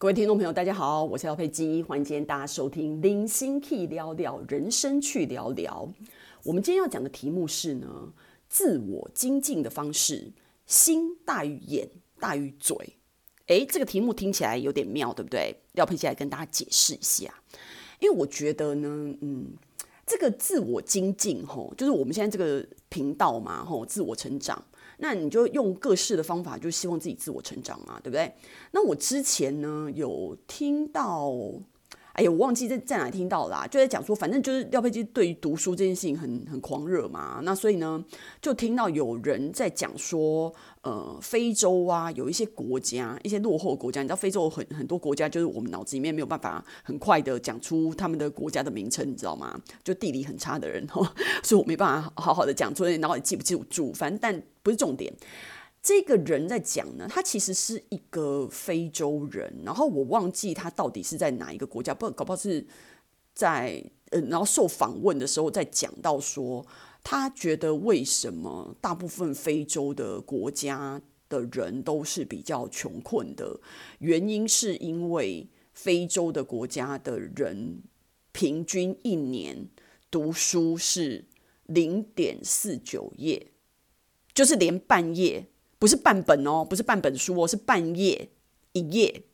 [0.00, 5.86] 各位听众朋友，大家好，我是廖佩基，欢迎今天大家收听《零星 K 聊聊人生去聊聊》。
[6.42, 8.10] 我们今天要讲的题目是呢，
[8.48, 10.32] 自我精进的方式，
[10.64, 11.86] 心大于眼
[12.18, 12.74] 大于嘴。
[13.48, 15.54] 诶，这个题目听起来有点妙，对不对？
[15.72, 17.34] 廖佩基来跟大家解释一下，
[17.98, 19.48] 因为我觉得呢，嗯，
[20.06, 24.64] 这个自我精进，吼，就是我们现在这个频道嘛，吼，自我成长。
[25.00, 28.32] 那你就用各式的方法，就希望自己自我成长嘛，对不对？
[28.70, 31.32] 那我之前呢有听到，
[32.12, 37.40] 哎呀，我忘记在在哪听到啦，就在讲说，反正就是廖佩基对于读书这件事情很很狂热嘛。
[37.42, 38.04] 那所以呢，
[38.42, 40.52] 就听到有人在讲说。
[40.82, 49.60] 呃，非洲啊，有一些国家，一些落后国家，你知道非洲很很多国家，就是我们脑子里面没有办法很快的讲出他们的国家的名称，你知道吗？
[49.84, 50.86] 就地理很差的人，
[51.42, 55.12] 所以我没办法好好的讲出来，然后也记不记住，反正但不是重点。
[55.82, 62.66] 这个人在讲呢，他其实是一个非洲人，然后我忘记他到底是在哪一个国家，不搞不好是
[63.34, 66.66] 在呃，然后受访问的时候在讲到说。
[67.02, 73.58] 他觉得为什么大部分非洲的国家的人都是比较穷困的？
[74.00, 77.80] 原因是因为非洲的国家的人
[78.32, 79.66] 平均一年
[80.10, 81.24] 读书是
[81.64, 83.46] 零点四九页，
[84.34, 85.46] 就是连半页，
[85.80, 88.30] 不是半本哦，不是半本书哦，是半页
[88.74, 89.24] 一页，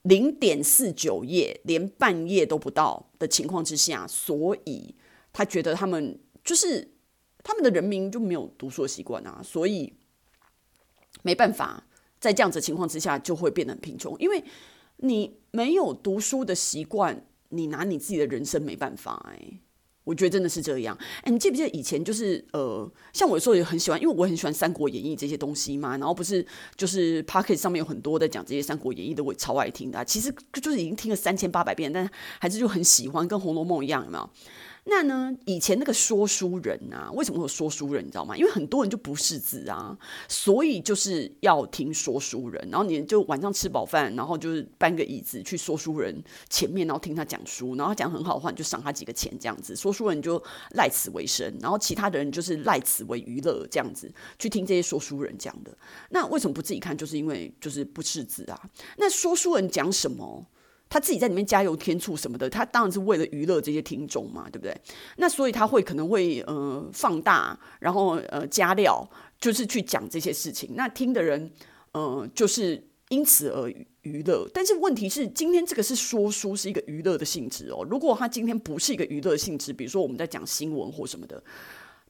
[0.00, 4.94] 零点四九页，连半页都不到的情况之下，所以
[5.34, 6.18] 他觉得他们。
[6.44, 6.92] 就是
[7.42, 9.94] 他们的人民就没有读书的习惯啊，所以
[11.22, 11.86] 没办法，
[12.20, 14.14] 在这样子的情况之下，就会变得很贫穷。
[14.18, 14.44] 因为
[14.98, 19.58] 你没有读书的习惯，你拿你自己的人生没办法哎、
[20.04, 20.96] 我觉得真的是这样。
[21.22, 25.96] 哎，你记不记得以前就是呃，像我有时候也很喜欢，因为我很喜欢《三国演义》这些东西嘛。
[25.96, 26.44] 然后不是
[26.76, 32.08] 就是 Pocket 上面有很多在讲这些《三国演义》的，我也超爱听的、其实就是已经听了三千八百遍，但
[32.38, 34.30] 还是就很喜欢，跟《红楼梦》一样，有没有？
[34.86, 35.34] 那呢？
[35.46, 38.04] 以前那个说书人啊，为什么会有说书人？
[38.04, 38.36] 你知道吗？
[38.36, 39.96] 因为很多人就不识字啊，
[40.28, 42.68] 所以就是要听说书人。
[42.70, 47.74] 然后你就晚上吃饱饭，然后就是搬个椅子去说书人前面，然后听他讲书。
[47.76, 49.74] 然后他讲很好的话，你就赏他几个钱，这样子。
[49.74, 55.74] 说书人就赖此为生，然后其他的人就是赖此为娱乐，这样子去听这些说书人讲的。
[56.10, 56.94] 那为什么不自己看？
[56.94, 58.60] 就是因为就是不识字啊。
[58.98, 60.46] 那说书人讲什么？
[60.94, 64.72] 他自己在里面加油添醋什么的，他当然是为了娱乐这些听众嘛，对不对？
[65.16, 69.04] 那所以他会可能会呃放大，然后呃加料，
[69.40, 70.70] 就是去讲这些事情。
[70.76, 71.50] 那听的人
[71.90, 73.68] 呃就是因此而
[74.02, 74.48] 娱乐。
[74.54, 77.84] 但是问题是，今天这个是说书是一个娱乐的性质哦。
[77.90, 81.42] 如果他今天不是一个娱乐性质，比如说我们在讲新闻或什么的。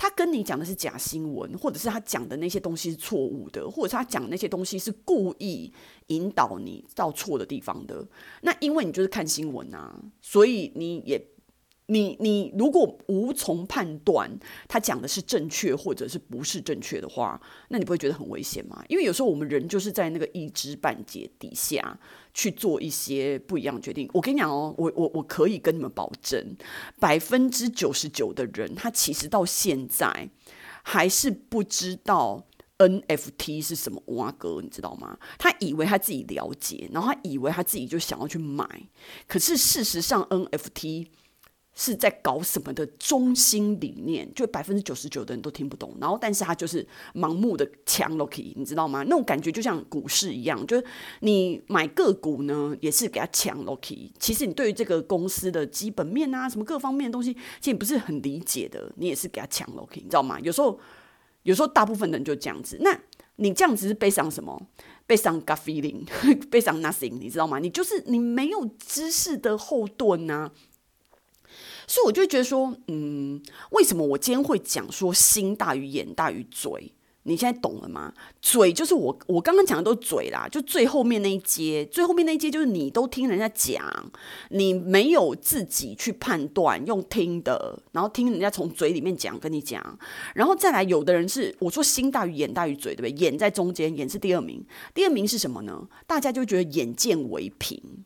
[0.00, 5.70] 他跟你讲的是假新闻，或者是他讲的那些东西是错误的，或者是他讲的那些东西是故意
[6.06, 8.08] 引导你到错的地方的。
[8.40, 11.22] 那因为你就是看新闻啊，所以你也。
[11.90, 14.30] 你你如果无从判断
[14.68, 18.82] 他讲的是正确或者是不是正确的话，那你不会觉得很危险吗？
[18.88, 21.98] 因为有时候我们人就是在那个一知半解底下
[22.32, 24.08] 去做一些不一样的决定。
[24.14, 26.56] 我跟你讲哦，我我我可以跟你们保证，
[27.00, 30.30] 百分之九十九的人他其实到现在
[30.84, 32.46] 还是不知道
[32.78, 35.18] NFT 是什么挖哥，你知道吗？
[35.38, 38.64] 他以为他自己了解，然后他以为他自己就想要去买，
[39.26, 41.06] 可是事实上 NFT。
[41.80, 45.96] 是在搞什么的中心理念，就百分之九十九的人都听不懂。
[45.98, 49.02] 然后，但是他就是盲目的抢 Loki，你知道吗？
[49.04, 50.84] 那种感觉就像股市一样，就是
[51.20, 54.10] 你买个股呢，也是给他抢 Loki。
[54.18, 60.38] 其实你对于这个公司的基本面啊，什么各方面的东西，其实你不是很理解的，你也是给他抢 Loki，你知道吗？
[60.40, 60.78] 有时候，
[61.44, 62.76] 有时候大部分人就这样子。
[62.82, 63.00] 那
[63.36, 64.66] 你这样子是背上什么？
[65.06, 66.06] 背上 gaffing，
[66.50, 67.58] 背上 nothing，你知道吗？
[67.58, 70.52] 你就是你没有知识的后盾啊。
[71.90, 73.42] 所以我就觉得说，嗯，
[73.72, 76.92] 为什么我今天会讲说心大于眼大于嘴？
[77.24, 78.14] 你现在懂了吗？
[78.40, 83.84] 嘴就是我我刚刚讲的都是嘴啦，就最后面那一阶，最后面那一阶就是你都听人家讲，
[84.50, 89.98] 你没有自己去判断，用听的，然后听人家从嘴里面讲跟你讲，
[90.36, 93.26] 然后再来，有的人是我说心大于眼大于嘴，对不对？
[93.26, 94.64] 眼在中间，眼是第二名，
[94.94, 95.88] 第二名是什么呢？
[96.06, 97.99] 大家就觉得眼见为凭。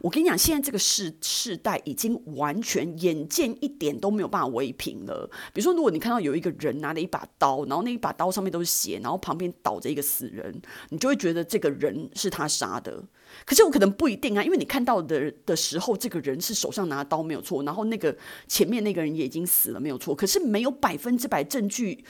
[0.00, 5.28] 我跟你讲，现在这个世世代已经完全眼见一点都没有办法为凭了。
[5.52, 10.60] 比如说，如果你看到有一个人拿了一把刀，然后那一把刀上面都是血，然后旁边倒着一个死人，
[10.90, 13.02] 你就会觉得这个人是他杀的。
[13.44, 18.16] 可是我可能不一定啊，因为你看到的的时候，这个人是手上拿刀没有错，然后那个
[18.46, 22.04] 前面那个人也已经死了没有错，可是没有百分之百证据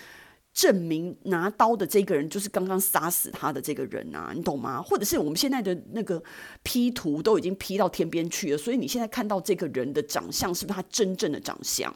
[0.59, 4.83] 证明拿刀的这个人就是刚刚杀死他的这个人啊，你懂吗？
[4.83, 6.21] 或者是我们现在的那个
[6.65, 11.95] P 图都已经 P 到天边去了，所以你现在看到这个人的长相是不是他真正的长相？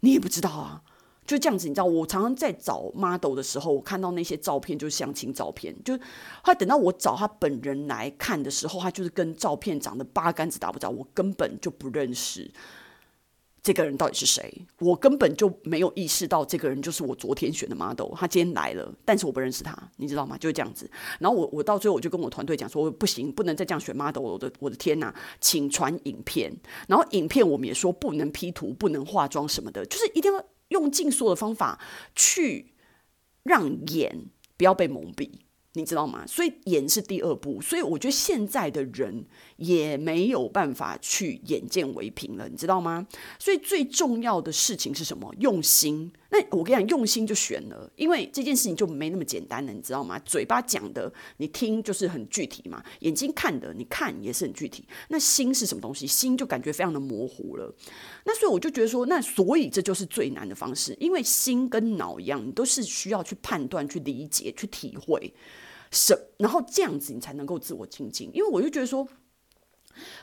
[0.00, 0.82] 你也不知道啊。
[1.24, 12.50] 就这样子，你知道，我常常在找 model 的时候，我看到那些照片就是相亲照片，就后来等到我找他本人来看的时候，他就是跟照片长得八竿子打不着，我根本就不认识
[13.62, 20.36] 这个人到底是谁，我根本就没有意识到这个人就是我昨天选的 model，他今天来了，但是我不认识他，你知道吗？
[20.38, 20.90] 就是这样子。
[21.18, 26.52] 然后我我到最后我就跟我团队讲说，不行，不能再这样选 model，我的我的天呐，请传影片，
[26.88, 30.44] 然后影片我们也说不能 P 图，不能化妆什么的，就是一定要。
[30.70, 31.80] 用尽所有的方法
[32.14, 32.74] 去
[33.42, 34.26] 让眼
[34.56, 35.28] 不要被蒙蔽。
[35.74, 36.26] 你知道吗？
[36.26, 39.24] 所以眼是第二步，所以我觉得现在的人
[39.56, 43.06] 也没有办法去眼见为凭了，你知道吗？
[43.38, 45.32] 所以最重要的事情是什么？
[45.38, 46.10] 用心。
[46.32, 50.18] 那我跟你讲，用心就选了，因为这件事情就没那么简单了，你知道吗？
[50.24, 54.84] 嘴巴讲的你听就是很具体嘛，眼睛看的你看也是很具体。
[55.08, 56.06] 那心是什么东西？
[56.06, 57.72] 心就感觉非常的模糊了。
[58.24, 65.32] 那所以我就觉得说，那所以这就是最难的方式，因为心跟脑一样，你都是需要去判断、去理解、去体会。
[65.90, 68.30] 什，然后这样子你才能够自我精进。
[68.32, 69.06] 因为我就觉得说，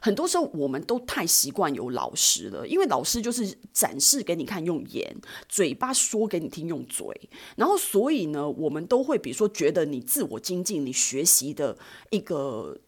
[0.01, 5.15] 很多时候我们都太习惯有老师了，因为老师就是展示给你看用眼，
[5.49, 11.77] 嘴巴说给你听用嘴，然后所以呢，我们都会比如说觉得你自我精进、你学习的
[12.09, 12.79] 一个。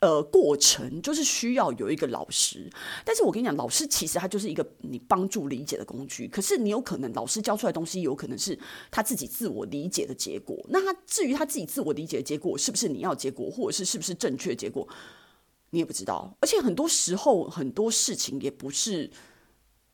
[0.00, 2.70] 呃，过程就是需要有一个老师，
[3.02, 6.28] 但是我跟你讲，老师其实他就是一个你帮助理解的工具。
[6.28, 8.58] 可是你有可能老师教出来的东西，有可能是
[8.90, 10.62] 他自己自我理解的结果。
[10.68, 14.86] 那他至于他自己自我理解的结果是不是你要结果，或者是是不是正确结果，
[15.70, 16.36] 你也不知道。
[16.40, 19.10] 而且很多时候很多事情也不是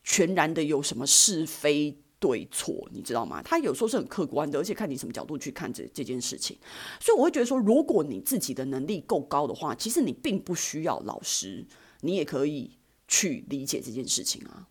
[0.02, 2.01] 全然的有什么是非。
[2.22, 3.42] 对错，你知道吗？
[3.42, 6.56] 他有时候是很客观的，而且看你什么角度去看这这件事情。
[7.00, 11.66] 所以我会觉得说，如果你自己的能力够高的话，其实你并不需要老师，
[12.02, 12.78] 你也可以
[13.08, 14.68] 去理解这件事情啊。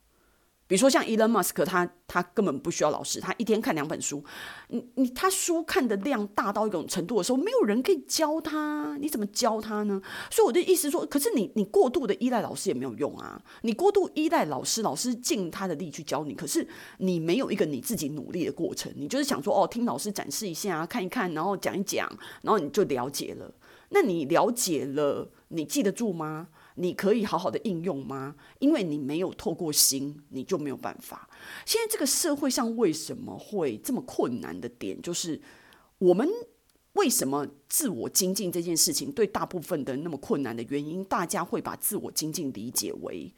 [0.72, 4.24] 比如说像 Elon Musk，他他根本不需要老师，他一天看两本书。
[4.70, 10.02] 你你他书看的量大到一种程度的时候，没有人可以教他，你怎么教他呢？
[10.30, 13.44] 所以我的意思说，可是你你过度的依赖老师也没有用啊。
[13.64, 16.66] 你过度依赖老师，老师尽他的力去教你，可是
[17.00, 18.90] 你没有一个你自己努力的过程。
[18.96, 22.10] 你就是想说哦，听老师展示一下，看一看，然后讲一讲，
[22.44, 23.54] 然后你就了解了。
[23.90, 26.48] 那你了解了，你记得住吗？
[26.76, 28.36] 你可以好好的应用吗？
[28.60, 31.30] 因为你没有透过心，你就没有办法。
[31.66, 35.42] 现在这个社会上为什么会这么困难的点，就是
[35.98, 36.28] 我们
[36.94, 43.34] 为什么自我精进这件事情对大部分的那么困难的原因，大家会把自我精进理解为。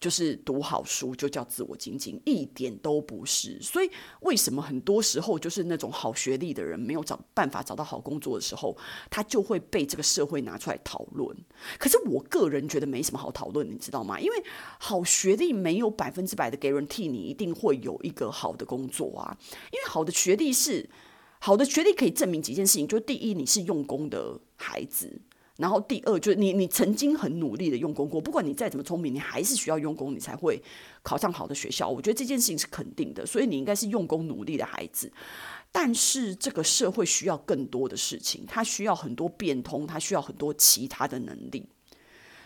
[0.00, 3.60] 就是读好书就叫自我精进，一点都不是。
[3.60, 3.90] 所以
[4.20, 8.76] 为什么很多时候就是那种好学历的人没有找办法找到好工作的时候，
[9.10, 11.36] 他就会被这个社会拿出来讨论。
[11.78, 14.20] 可是我个人觉得没什么好讨论，你知道吗？
[14.20, 14.44] 因为
[14.78, 19.36] 好学历没有百分之百的 guarantee 你一定会有一个好的工作啊。
[19.72, 20.88] 因为好的学历是
[21.40, 25.20] 好的学历可以证明几件事情，就第一你是用功的孩子。
[25.58, 30.62] 然后第二就是你，你曾经很努力的用功过，不管你再怎么聪明，你还是需要用功，你才会
[31.02, 31.88] 考上好的学校。
[31.88, 35.12] 我觉得这件事情是肯定的，所以你应该是用功努力的孩子。
[35.72, 41.66] 但是这个社会需要更多的事情，它需要很多变通，它需要很多其他的能力。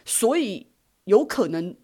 [0.07, 0.67] 所以
[1.05, 1.77] 有可能，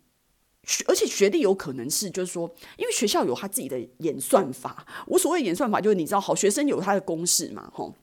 [0.86, 4.86] 而且学历有可能是，就是说，因为学校有他自己的演算法。
[5.06, 7.94] 我所谓演算法，就是你知道，好学生有他的公式嘛，吼。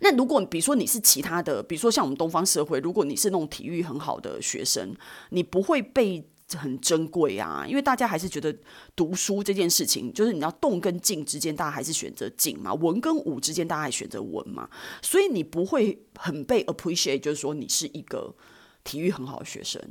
[0.00, 4.94] 那如果比如说你是其他的，比如说像我们东方社会，如果你是那种体育很好的学生，
[5.30, 8.56] 你不会被很珍贵啊，因为大家还是觉得
[8.94, 14.70] 读书这件事情，就是你要动跟静之间，大家还是选择静嘛，文跟武之间，大家还选择文嘛，
[15.02, 18.32] 所以你不会很被 appreciate，就是说你是一个
[18.84, 19.82] 体育很好的学生。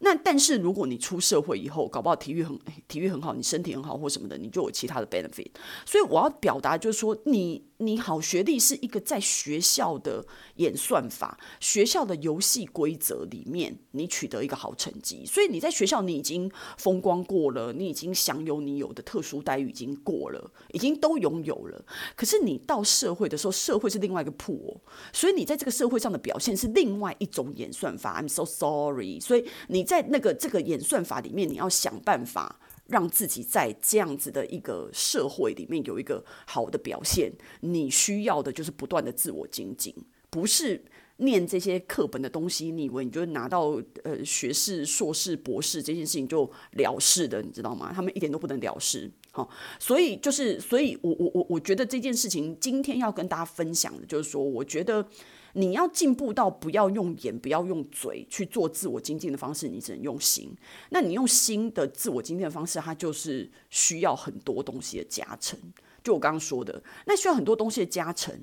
[0.00, 5.48] 那但是如果你出社会以后，搞不好体育很体育很好，你身体很好或什么的，你就有其他的 benefit。
[5.84, 15.24] 所以我要表达就是说，你你好学历是一个在学校的演算法、学校的游戏规则里面，你取得一个好成绩。
[15.24, 21.82] 所以你在学校你已经风光过了，你已经享有你有的特殊待遇已经过了，已经都拥有了。
[22.14, 24.76] 可是你到社会的时候，社会是另外一个 pool，
[25.10, 28.20] 所以你在这个社会上的表现是另外一种演算法。
[28.20, 29.18] I'm so sorry。
[29.20, 29.86] 所以你。
[29.86, 37.32] 在那个这个演算法里面，你要想办法让自己在这样子的一个社会里面有一个好的表现。
[37.60, 39.94] 你需要的就是不断的自我精进，
[40.30, 40.84] 不是
[41.18, 47.92] 念这些课本的东西，你以为你就拿到呃学士、硕士、博士这件事情就了事的，你知道吗？
[47.94, 49.10] 他们一点都不能了事。
[49.36, 55.06] 好，所以就是，所以我我我我觉得这件事情今天要跟大家分享的，就是说，我觉得
[55.52, 60.56] 你要进步到不要用眼、不要用嘴去做自我精进的方式，你只能用心。
[60.88, 65.58] 那你用心的自我精进的方式，它就是需要很多东西的加成。
[66.02, 68.34] 就我刚刚说的，那需要很多东西的加成，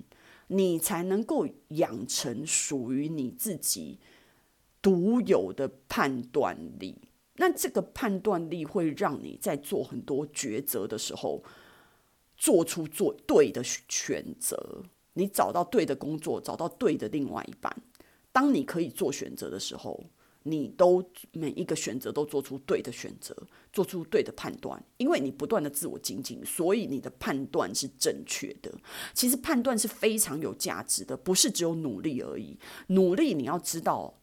[0.49, 3.97] 你才能够养成属于你自己
[4.79, 6.99] 独有的判断力。
[7.37, 11.43] 那这个判断力会让你在做很多抉择的时候，
[12.37, 14.83] 做出做对的选择。
[15.13, 17.75] 你找到对的工作，找到对的另外一半。
[18.31, 20.03] 当你可以做选择的时候，
[20.43, 23.35] 你都每一个选择都做出对的选择，
[23.71, 24.83] 做出对的判断。
[24.97, 28.71] 因为你不断的自我精进，所以你的判断是正确的。
[29.13, 32.59] 其实判断是非常有价值的，不是只有努力而已。
[32.87, 34.19] 努力你要知道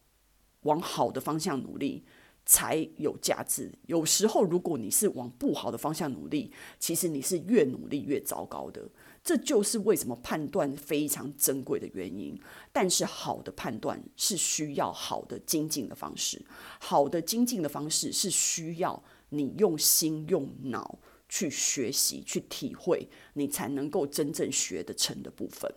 [0.63, 2.05] 往好的方向努力。
[2.51, 3.71] 才有价值。
[3.87, 8.91] 有时候，如果你是往不好的方向努力，其实你是越努力越糟糕的。
[9.23, 12.37] 这就是为什么判断非常珍贵的原因。
[12.73, 16.45] 但是，好的判断是需要好的精进的方式。
[16.81, 25.73] 好的精进的方式是需要你用心用脑去学习、去体会，你才能够真正学得成的部分。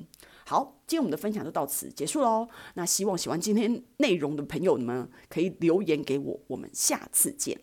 [0.45, 2.47] 好，今天我们的分享就到此结束喽。
[2.75, 7.59] 那希望喜欢今天内容的朋友们可以留言给我，我们下次见。